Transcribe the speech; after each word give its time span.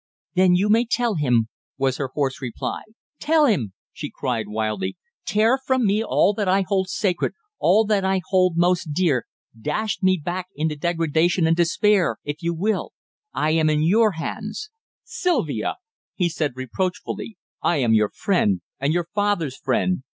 "Then 0.33 0.55
you 0.55 0.67
may 0.67 0.83
tell 0.83 1.13
him," 1.13 1.47
was 1.77 1.97
her 1.97 2.09
hoarse 2.15 2.41
reply. 2.41 2.81
"Tell 3.19 3.45
him!" 3.45 3.73
she 3.93 4.09
cried 4.11 4.47
wildly. 4.47 4.97
"Tear 5.25 5.59
from 5.63 5.85
me 5.85 6.03
all 6.03 6.33
that 6.33 6.47
I 6.47 6.61
hold 6.67 6.89
sacred 6.89 7.33
all 7.59 7.85
that 7.85 8.03
I 8.03 8.21
hold 8.29 8.57
most 8.57 8.93
dear 8.93 9.25
dash 9.55 10.01
me 10.01 10.17
back 10.19 10.47
into 10.55 10.75
degradation 10.75 11.45
and 11.45 11.55
despair 11.55 12.17
if 12.23 12.41
you 12.41 12.51
will! 12.51 12.93
I 13.31 13.51
am 13.51 13.69
in 13.69 13.83
your 13.83 14.13
hands." 14.13 14.71
"Sylvia!" 15.03 15.75
he 16.15 16.29
said 16.29 16.53
reproachfully. 16.55 17.37
"I 17.61 17.77
am 17.77 17.93
your 17.93 18.09
friend 18.09 18.61
and 18.79 18.93
your 18.93 19.05
father's 19.13 19.57
friend. 19.57 20.01